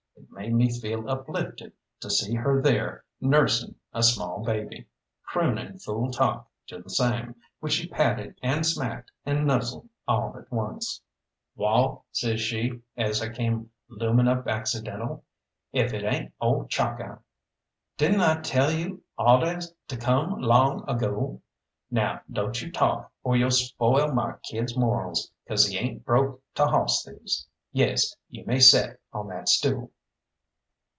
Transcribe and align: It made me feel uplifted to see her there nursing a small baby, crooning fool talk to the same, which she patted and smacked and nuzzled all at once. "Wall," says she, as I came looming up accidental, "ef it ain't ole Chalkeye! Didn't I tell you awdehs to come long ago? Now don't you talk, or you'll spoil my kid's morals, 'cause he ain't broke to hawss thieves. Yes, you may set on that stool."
It 0.37 0.45
made 0.45 0.53
me 0.53 0.79
feel 0.79 1.07
uplifted 1.07 1.73
to 1.99 2.09
see 2.09 2.33
her 2.33 2.61
there 2.63 3.03
nursing 3.19 3.75
a 3.93 4.01
small 4.01 4.43
baby, 4.43 4.87
crooning 5.23 5.77
fool 5.77 6.09
talk 6.09 6.49
to 6.67 6.79
the 6.81 6.89
same, 6.89 7.35
which 7.59 7.73
she 7.73 7.87
patted 7.87 8.39
and 8.41 8.65
smacked 8.65 9.11
and 9.23 9.45
nuzzled 9.45 9.87
all 10.07 10.35
at 10.37 10.51
once. 10.51 11.01
"Wall," 11.55 12.05
says 12.11 12.41
she, 12.41 12.81
as 12.97 13.21
I 13.21 13.29
came 13.29 13.69
looming 13.87 14.27
up 14.27 14.47
accidental, 14.47 15.23
"ef 15.73 15.93
it 15.93 16.03
ain't 16.03 16.33
ole 16.41 16.65
Chalkeye! 16.65 17.19
Didn't 17.97 18.21
I 18.21 18.41
tell 18.41 18.71
you 18.71 19.03
awdehs 19.19 19.73
to 19.89 19.97
come 19.97 20.41
long 20.41 20.89
ago? 20.89 21.39
Now 21.91 22.21
don't 22.31 22.59
you 22.61 22.71
talk, 22.71 23.11
or 23.23 23.37
you'll 23.37 23.51
spoil 23.51 24.11
my 24.11 24.35
kid's 24.41 24.75
morals, 24.75 25.29
'cause 25.47 25.67
he 25.67 25.77
ain't 25.77 26.03
broke 26.03 26.41
to 26.55 26.65
hawss 26.65 27.05
thieves. 27.05 27.47
Yes, 27.71 28.15
you 28.27 28.43
may 28.45 28.59
set 28.59 28.99
on 29.13 29.27
that 29.27 29.47
stool." 29.47 29.91